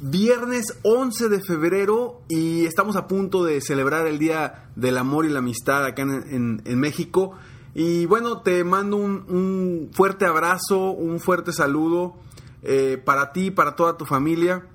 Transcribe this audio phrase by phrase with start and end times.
[0.00, 5.28] viernes 11 de febrero y estamos a punto de celebrar el Día del Amor y
[5.28, 7.32] la Amistad acá en, México.
[7.74, 12.16] Y bueno, te mando un, un fuerte abrazo, un fuerte saludo
[12.62, 14.66] eh, para ti, para toda tu familia.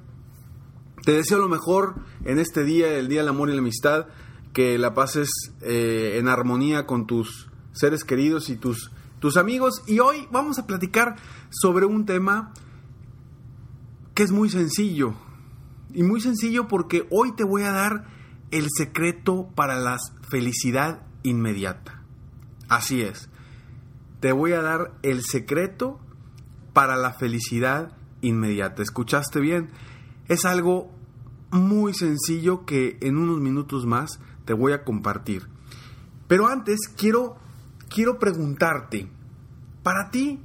[1.03, 4.07] Te deseo lo mejor en este día, el Día del Amor y la Amistad,
[4.53, 5.29] que la pases
[5.61, 9.81] eh, en armonía con tus seres queridos y tus, tus amigos.
[9.87, 11.15] Y hoy vamos a platicar
[11.49, 12.53] sobre un tema
[14.15, 15.13] que es muy sencillo.
[15.93, 18.07] Y muy sencillo porque hoy te voy a dar
[18.49, 22.01] el secreto para la felicidad inmediata.
[22.67, 23.29] Así es.
[24.19, 25.99] Te voy a dar el secreto
[26.73, 28.81] para la felicidad inmediata.
[28.81, 29.69] ¿Escuchaste bien?
[30.27, 30.91] Es algo
[31.51, 35.47] muy sencillo que en unos minutos más te voy a compartir.
[36.27, 37.37] Pero antes quiero
[37.89, 39.07] quiero preguntarte,
[39.83, 40.39] para ti,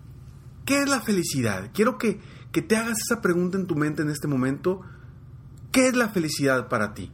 [0.64, 1.70] ¿qué es la felicidad?
[1.72, 2.20] Quiero que,
[2.52, 4.80] que te hagas esa pregunta en tu mente en este momento.
[5.72, 7.12] ¿Qué es la felicidad para ti?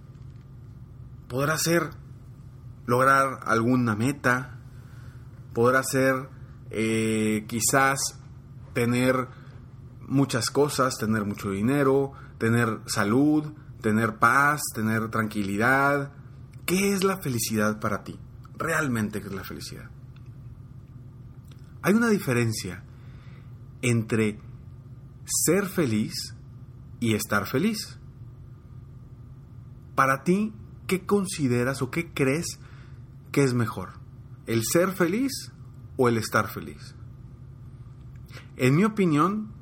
[1.29, 1.91] Podrá ser
[2.87, 4.59] lograr alguna meta,
[5.53, 6.29] podrá ser
[6.71, 7.99] eh, quizás
[8.73, 9.29] tener
[10.07, 16.13] muchas cosas, tener mucho dinero, tener salud, tener paz, tener tranquilidad.
[16.65, 18.19] ¿Qué es la felicidad para ti?
[18.57, 19.91] Realmente, ¿qué es la felicidad?
[21.83, 22.83] Hay una diferencia
[23.83, 24.39] entre
[25.27, 26.15] ser feliz
[27.01, 27.99] y estar feliz.
[29.95, 30.55] Para ti,
[30.87, 32.59] ¿qué consideras o qué crees
[33.33, 33.95] que es mejor?
[34.47, 35.53] ¿El ser feliz
[35.97, 36.95] o el estar feliz?
[38.57, 39.53] En mi opinión,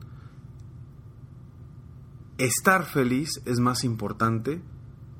[2.38, 4.62] estar feliz es más importante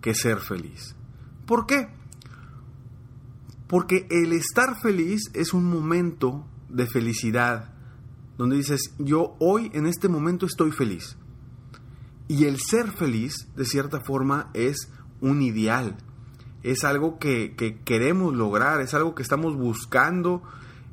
[0.01, 0.95] que ser feliz.
[1.47, 1.89] ¿Por qué?
[3.67, 7.74] Porque el estar feliz es un momento de felicidad,
[8.37, 11.17] donde dices, yo hoy en este momento estoy feliz.
[12.27, 14.91] Y el ser feliz, de cierta forma, es
[15.21, 15.97] un ideal,
[16.63, 20.43] es algo que, que queremos lograr, es algo que estamos buscando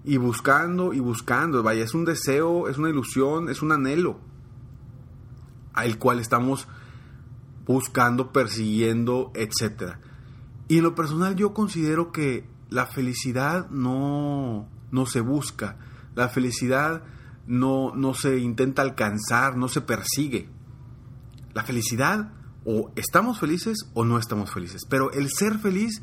[0.03, 1.63] y buscando y buscando.
[1.63, 4.19] Vaya, es un deseo, es una ilusión, es un anhelo
[5.73, 6.67] al cual estamos
[7.65, 9.95] buscando, persiguiendo, etc.
[10.67, 15.77] Y en lo personal yo considero que la felicidad no, no se busca,
[16.15, 17.03] la felicidad
[17.51, 20.47] no, no se intenta alcanzar, no se persigue.
[21.53, 22.31] La felicidad
[22.63, 24.83] o estamos felices o no estamos felices.
[24.89, 26.01] Pero el ser feliz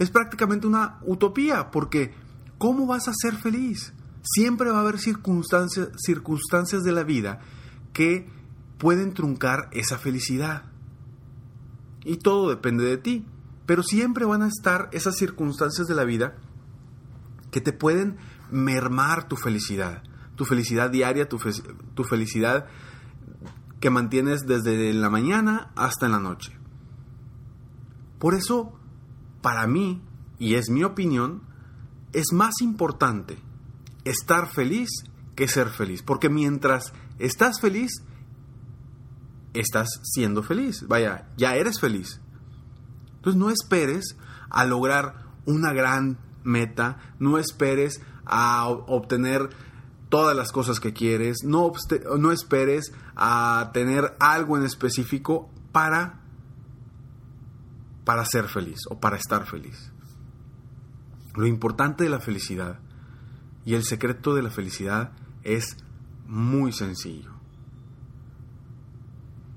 [0.00, 2.12] es prácticamente una utopía, porque
[2.58, 3.92] ¿cómo vas a ser feliz?
[4.22, 7.38] Siempre va a haber circunstancias, circunstancias de la vida
[7.92, 8.28] que
[8.78, 10.64] pueden truncar esa felicidad.
[12.04, 13.24] Y todo depende de ti.
[13.66, 16.34] Pero siempre van a estar esas circunstancias de la vida
[17.52, 18.16] que te pueden
[18.50, 20.02] mermar tu felicidad.
[20.42, 21.38] Tu felicidad diaria, tu,
[21.94, 22.66] tu felicidad
[23.78, 26.58] que mantienes desde la mañana hasta en la noche.
[28.18, 28.76] Por eso,
[29.40, 30.02] para mí,
[30.40, 31.42] y es mi opinión,
[32.12, 33.38] es más importante
[34.04, 34.88] estar feliz
[35.36, 36.02] que ser feliz.
[36.02, 38.02] Porque mientras estás feliz,
[39.54, 40.88] estás siendo feliz.
[40.88, 42.20] Vaya, ya eres feliz.
[43.14, 44.16] Entonces no esperes
[44.50, 49.50] a lograr una gran meta, no esperes a obtener
[50.12, 51.72] todas las cosas que quieres, no,
[52.18, 56.20] no esperes a tener algo en específico para
[58.04, 59.90] para ser feliz o para estar feliz.
[61.34, 62.78] Lo importante de la felicidad
[63.64, 65.12] y el secreto de la felicidad
[65.44, 65.78] es
[66.26, 67.32] muy sencillo.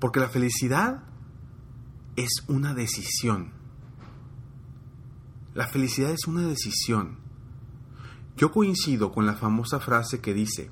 [0.00, 1.02] Porque la felicidad
[2.16, 3.52] es una decisión.
[5.52, 7.25] La felicidad es una decisión.
[8.36, 10.70] Yo coincido con la famosa frase que dice,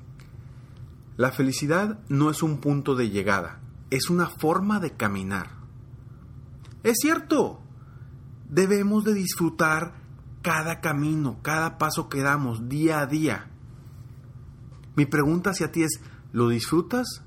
[1.17, 3.59] la felicidad no es un punto de llegada,
[3.89, 5.49] es una forma de caminar.
[6.83, 7.61] Es cierto,
[8.49, 9.95] debemos de disfrutar
[10.43, 13.49] cada camino, cada paso que damos día a día.
[14.95, 16.01] Mi pregunta hacia ti es,
[16.31, 17.23] ¿lo disfrutas?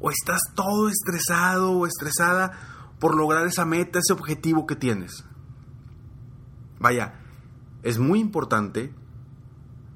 [0.00, 2.52] ¿O estás todo estresado o estresada
[2.98, 5.24] por lograr esa meta, ese objetivo que tienes?
[6.80, 7.20] Vaya,
[7.84, 8.92] es muy importante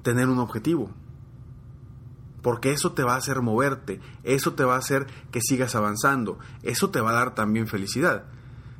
[0.05, 0.91] tener un objetivo
[2.43, 6.37] porque eso te va a hacer moverte, eso te va a hacer que sigas avanzando,
[6.61, 8.25] eso te va a dar también felicidad.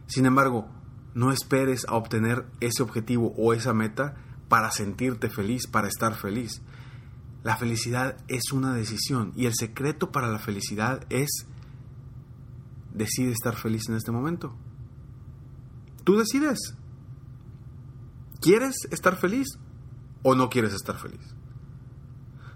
[0.05, 0.69] Sin embargo,
[1.15, 4.17] no esperes a obtener ese objetivo o esa meta
[4.49, 6.61] para sentirte feliz, para estar feliz.
[7.41, 11.47] La felicidad es una decisión y el secreto para la felicidad es
[12.93, 14.55] decide estar feliz en este momento.
[16.03, 16.75] Tú decides.
[18.41, 19.57] ¿Quieres estar feliz
[20.27, 21.21] o no quieres estar feliz?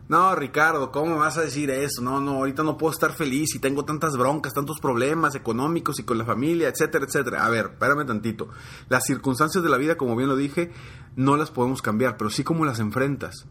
[0.07, 2.01] No, Ricardo, ¿cómo vas a decir eso?
[2.01, 6.03] No, no, ahorita no puedo estar feliz y tengo tantas broncas, tantos problemas económicos y
[6.03, 7.45] con la familia, etcétera, etcétera.
[7.45, 8.49] A ver, espérame tantito.
[8.89, 10.71] Las circunstancias de la vida, como bien lo dije,
[11.15, 13.45] no las podemos cambiar, pero sí como las enfrentas.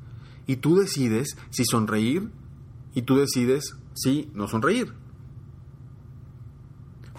[0.48, 2.32] Y tú decides si sonreír
[2.94, 4.94] y tú decides si no sonreír.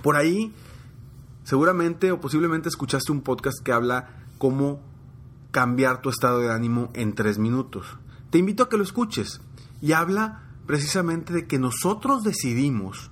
[0.03, 0.53] Por ahí,
[1.45, 4.81] seguramente o posiblemente escuchaste un podcast que habla cómo
[5.51, 7.97] cambiar tu estado de ánimo en tres minutos.
[8.29, 9.41] Te invito a que lo escuches
[9.81, 13.11] y habla precisamente de que nosotros decidimos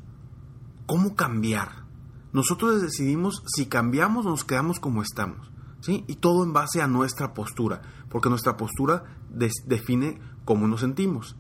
[0.86, 1.86] cómo cambiar.
[2.34, 5.52] Nosotros decidimos si cambiamos o nos quedamos como estamos.
[5.82, 6.04] ¿sí?
[6.08, 11.36] Y todo en base a nuestra postura, porque nuestra postura define cómo nos sentimos.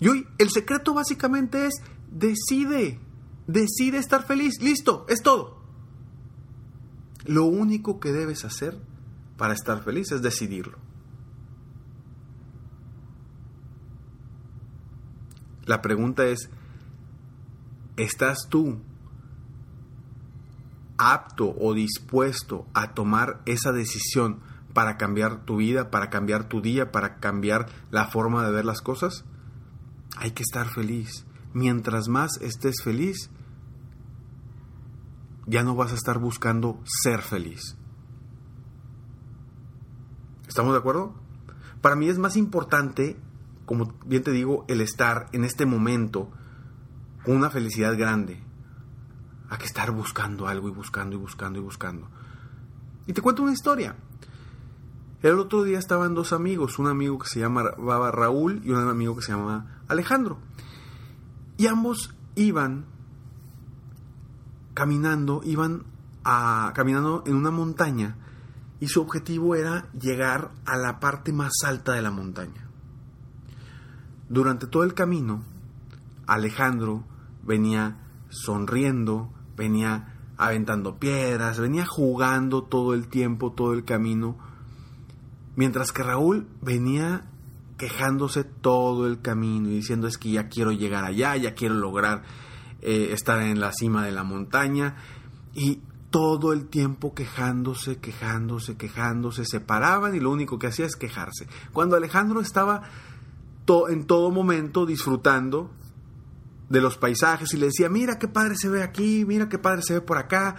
[0.00, 1.74] Y hoy el secreto básicamente es
[2.10, 2.98] decide,
[3.46, 5.62] decide estar feliz, listo, es todo.
[7.24, 8.80] Lo único que debes hacer
[9.36, 10.78] para estar feliz es decidirlo.
[15.64, 16.50] La pregunta es,
[17.96, 18.80] ¿estás tú
[20.98, 24.40] apto o dispuesto a tomar esa decisión
[24.72, 28.80] para cambiar tu vida, para cambiar tu día, para cambiar la forma de ver las
[28.80, 29.24] cosas?
[30.16, 31.26] Hay que estar feliz.
[31.54, 33.30] Mientras más estés feliz,
[35.46, 37.76] ya no vas a estar buscando ser feliz.
[40.52, 41.14] ¿Estamos de acuerdo?
[41.80, 43.16] Para mí es más importante
[43.64, 46.30] como bien te digo, el estar en este momento
[47.24, 48.38] con una felicidad grande,
[49.48, 52.06] a que estar buscando algo y buscando y buscando y buscando.
[53.06, 53.96] Y te cuento una historia.
[55.22, 59.16] El otro día estaban dos amigos, un amigo que se llamaba Raúl y un amigo
[59.16, 60.36] que se llama Alejandro.
[61.56, 62.84] Y ambos iban
[64.74, 65.84] caminando, iban
[66.24, 68.18] a, caminando en una montaña
[68.82, 72.66] y su objetivo era llegar a la parte más alta de la montaña.
[74.28, 75.44] Durante todo el camino,
[76.26, 77.04] Alejandro
[77.44, 77.98] venía
[78.28, 84.36] sonriendo, venía aventando piedras, venía jugando todo el tiempo, todo el camino,
[85.54, 87.30] mientras que Raúl venía
[87.78, 92.24] quejándose todo el camino y diciendo es que ya quiero llegar allá, ya quiero lograr
[92.80, 94.96] eh, estar en la cima de la montaña
[95.54, 100.94] y todo el tiempo quejándose, quejándose, quejándose, se paraban y lo único que hacía es
[100.94, 101.48] quejarse.
[101.72, 102.82] Cuando Alejandro estaba
[103.88, 105.70] en todo momento disfrutando
[106.68, 109.80] de los paisajes y le decía, mira qué padre se ve aquí, mira qué padre
[109.82, 110.56] se ve por acá.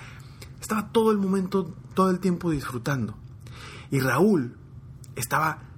[0.60, 3.15] Estaba todo el momento, todo el tiempo disfrutando.
[3.91, 4.57] Y Raúl
[5.15, 5.69] estaba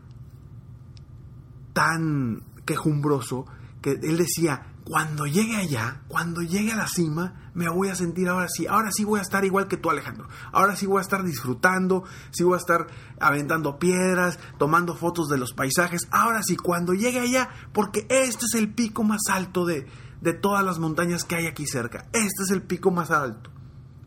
[1.74, 3.46] tan quejumbroso
[3.82, 8.30] que él decía, cuando llegue allá, cuando llegue a la cima, me voy a sentir
[8.30, 11.02] ahora sí, ahora sí voy a estar igual que tú Alejandro, ahora sí voy a
[11.02, 12.86] estar disfrutando, sí voy a estar
[13.20, 18.54] aventando piedras, tomando fotos de los paisajes, ahora sí, cuando llegue allá, porque este es
[18.54, 19.88] el pico más alto de,
[20.22, 23.50] de todas las montañas que hay aquí cerca, este es el pico más alto,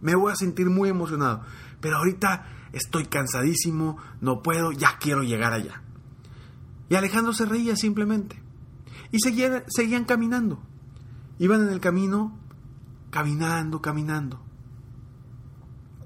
[0.00, 1.42] me voy a sentir muy emocionado,
[1.80, 5.82] pero ahorita estoy cansadísimo, no puedo, ya quiero llegar allá.
[6.88, 8.40] Y Alejandro se reía simplemente.
[9.10, 10.62] Y seguían, seguían caminando.
[11.38, 12.38] Iban en el camino,
[13.10, 14.40] caminando, caminando.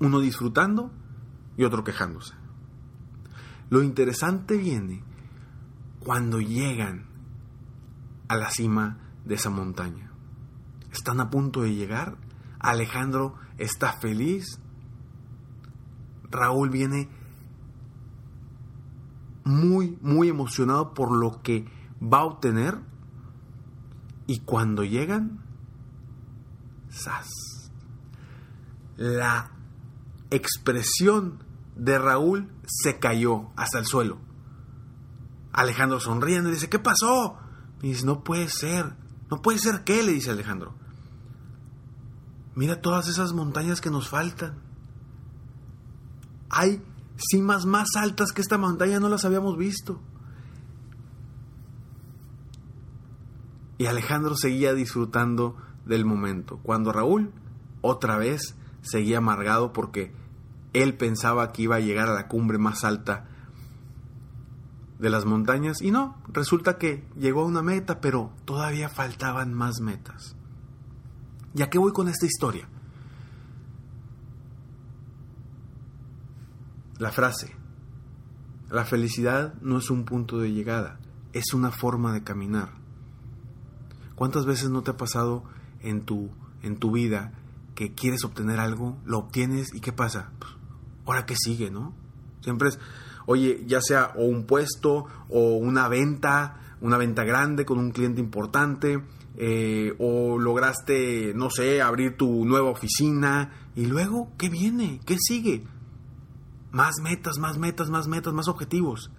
[0.00, 0.90] Uno disfrutando
[1.56, 2.34] y otro quejándose.
[3.70, 5.02] Lo interesante viene
[6.00, 7.06] cuando llegan
[8.28, 10.10] a la cima de esa montaña.
[10.90, 12.16] Están a punto de llegar.
[12.58, 14.60] Alejandro está feliz
[16.32, 17.08] Raúl viene
[19.44, 21.66] muy, muy emocionado por lo que
[22.02, 22.78] va a obtener.
[24.26, 25.40] Y cuando llegan,
[26.90, 27.28] ¡zas!
[28.96, 29.50] La
[30.30, 31.42] expresión
[31.76, 34.18] de Raúl se cayó hasta el suelo.
[35.52, 37.36] Alejandro sonriendo y dice, ¿qué pasó?
[37.82, 38.94] Y dice, no puede ser.
[39.30, 40.74] No puede ser qué, le dice Alejandro.
[42.54, 44.58] Mira todas esas montañas que nos faltan.
[46.50, 46.82] Hay
[47.16, 50.00] cimas más altas que esta montaña, no las habíamos visto.
[53.82, 57.32] Y Alejandro seguía disfrutando del momento, cuando Raúl
[57.80, 60.14] otra vez seguía amargado porque
[60.72, 63.26] él pensaba que iba a llegar a la cumbre más alta
[65.00, 69.80] de las montañas y no, resulta que llegó a una meta, pero todavía faltaban más
[69.80, 70.36] metas.
[71.52, 72.68] ¿Y a qué voy con esta historia?
[76.98, 77.56] La frase,
[78.70, 81.00] la felicidad no es un punto de llegada,
[81.32, 82.81] es una forma de caminar.
[84.14, 85.44] ¿Cuántas veces no te ha pasado
[85.80, 86.30] en tu,
[86.62, 87.32] en tu vida
[87.74, 90.32] que quieres obtener algo, lo obtienes y qué pasa?
[90.38, 90.52] Pues,
[91.06, 91.94] ahora que sigue, ¿no?
[92.40, 92.78] Siempre es,
[93.26, 98.20] oye, ya sea o un puesto o una venta, una venta grande con un cliente
[98.20, 99.02] importante,
[99.36, 105.00] eh, o lograste, no sé, abrir tu nueva oficina, y luego, ¿qué viene?
[105.06, 105.64] ¿Qué sigue?
[106.70, 109.10] Más metas, más metas, más metas, más objetivos.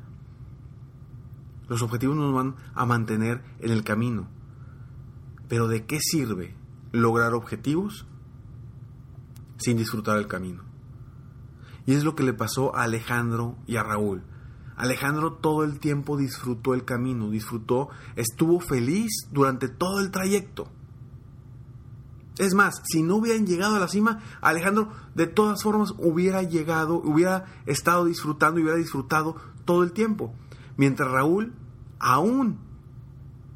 [1.67, 4.27] Los objetivos nos van a mantener en el camino.
[5.53, 6.55] Pero ¿de qué sirve
[6.91, 8.07] lograr objetivos
[9.57, 10.63] sin disfrutar el camino?
[11.85, 14.23] Y es lo que le pasó a Alejandro y a Raúl.
[14.75, 20.71] Alejandro todo el tiempo disfrutó el camino, disfrutó, estuvo feliz durante todo el trayecto.
[22.39, 26.95] Es más, si no hubieran llegado a la cima, Alejandro de todas formas hubiera llegado,
[26.95, 30.33] hubiera estado disfrutando y hubiera disfrutado todo el tiempo.
[30.77, 31.53] Mientras Raúl,
[31.99, 32.57] aún,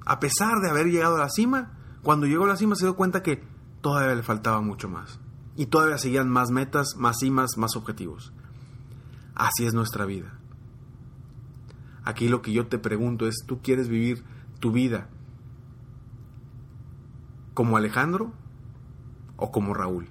[0.06, 1.74] a pesar de haber llegado a la cima,
[2.04, 3.44] cuando llegó a la cima se dio cuenta que
[3.82, 5.20] todavía le faltaba mucho más
[5.56, 8.32] y todavía seguían más metas, más cimas, más objetivos.
[9.36, 10.40] Así es nuestra vida.
[12.04, 14.24] Aquí lo que yo te pregunto es, ¿tú quieres vivir
[14.60, 15.10] tu vida
[17.54, 18.32] como Alejandro
[19.36, 20.08] o como Raúl?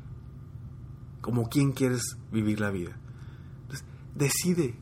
[1.21, 2.99] ¿Como quién quieres vivir la vida?
[4.17, 4.75] decide,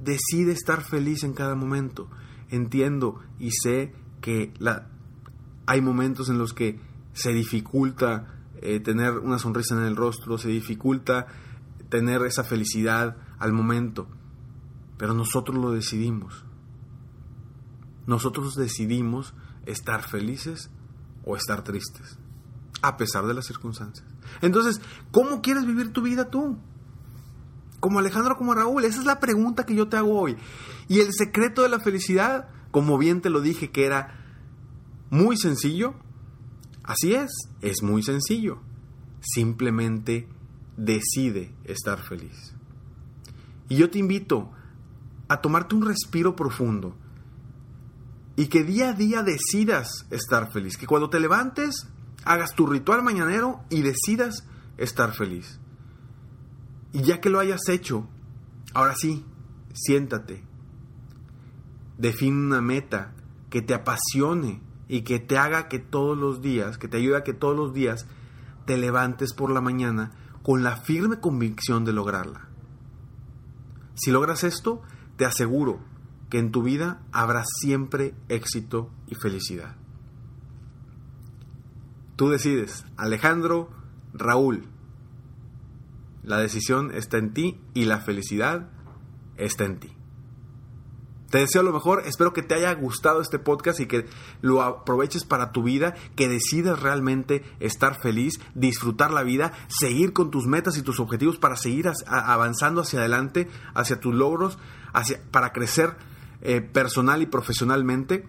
[0.00, 2.08] decide estar feliz en cada momento.
[2.48, 4.88] Entiendo y sé que la,
[5.66, 6.80] hay momentos en los que
[7.12, 11.26] se dificulta eh, tener una sonrisa en el rostro, se dificulta
[11.88, 14.08] tener esa felicidad al momento,
[14.96, 16.44] pero nosotros lo decidimos.
[18.06, 19.34] Nosotros decidimos
[19.66, 20.70] estar felices
[21.24, 22.18] o estar tristes,
[22.82, 24.06] a pesar de las circunstancias.
[24.42, 24.80] Entonces,
[25.10, 26.58] ¿cómo quieres vivir tu vida tú?
[27.80, 30.36] Como Alejandro, como Raúl, esa es la pregunta que yo te hago hoy.
[30.88, 34.25] Y el secreto de la felicidad, como bien te lo dije que era
[35.10, 35.94] muy sencillo,
[36.86, 37.30] Así es,
[37.62, 38.60] es muy sencillo.
[39.20, 40.28] Simplemente
[40.76, 42.54] decide estar feliz.
[43.68, 44.52] Y yo te invito
[45.28, 46.96] a tomarte un respiro profundo
[48.36, 50.76] y que día a día decidas estar feliz.
[50.76, 51.88] Que cuando te levantes,
[52.24, 54.46] hagas tu ritual mañanero y decidas
[54.76, 55.58] estar feliz.
[56.92, 58.06] Y ya que lo hayas hecho,
[58.74, 59.24] ahora sí,
[59.74, 60.44] siéntate.
[61.98, 63.12] Define una meta
[63.50, 67.24] que te apasione y que te haga que todos los días, que te ayude a
[67.24, 68.06] que todos los días
[68.66, 70.12] te levantes por la mañana
[70.42, 72.48] con la firme convicción de lograrla.
[73.94, 74.82] Si logras esto,
[75.16, 75.80] te aseguro
[76.30, 79.76] que en tu vida habrá siempre éxito y felicidad.
[82.16, 83.70] Tú decides, Alejandro,
[84.12, 84.64] Raúl.
[86.22, 88.68] La decisión está en ti y la felicidad
[89.36, 89.95] está en ti.
[91.30, 94.06] Te deseo lo mejor, espero que te haya gustado este podcast y que
[94.42, 100.30] lo aproveches para tu vida, que decidas realmente estar feliz, disfrutar la vida, seguir con
[100.30, 104.56] tus metas y tus objetivos para seguir avanzando hacia adelante, hacia tus logros,
[105.32, 105.96] para crecer
[106.42, 108.28] eh, personal y profesionalmente.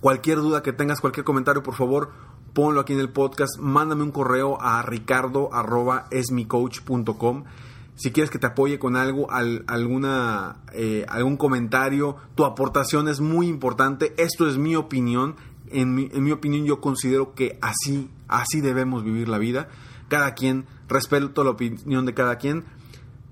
[0.00, 2.12] Cualquier duda que tengas, cualquier comentario, por favor,
[2.52, 7.44] ponlo aquí en el podcast, mándame un correo a ricardo.esmicoach.com
[7.96, 13.46] si quieres que te apoye con algo, alguna, eh, algún comentario, tu aportación es muy
[13.46, 14.14] importante.
[14.16, 15.36] Esto es mi opinión.
[15.70, 19.68] En mi, en mi, opinión yo considero que así, así debemos vivir la vida.
[20.08, 22.64] Cada quien, respeto la opinión de cada quien.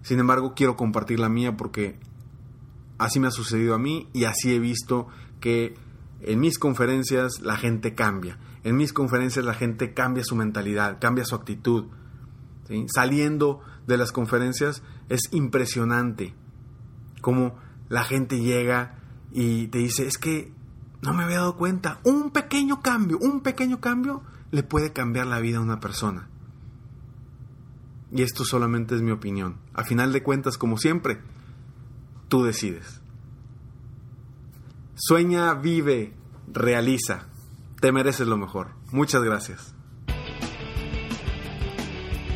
[0.02, 1.98] Sin embargo, quiero compartir la mía porque
[2.98, 5.08] así me ha sucedido a mí y así he visto
[5.40, 5.74] que
[6.20, 8.38] en mis conferencias la gente cambia.
[8.62, 11.86] En mis conferencias la gente cambia su mentalidad, cambia su actitud
[12.86, 16.34] saliendo de las conferencias, es impresionante.
[17.20, 17.56] Como
[17.88, 18.98] la gente llega
[19.32, 20.52] y te dice, es que
[21.02, 22.00] no me había dado cuenta.
[22.04, 26.28] Un pequeño cambio, un pequeño cambio le puede cambiar la vida a una persona.
[28.12, 29.56] Y esto solamente es mi opinión.
[29.72, 31.20] A final de cuentas, como siempre,
[32.28, 33.00] tú decides.
[34.94, 36.14] Sueña, vive,
[36.52, 37.26] realiza.
[37.80, 38.68] Te mereces lo mejor.
[38.92, 39.74] Muchas gracias.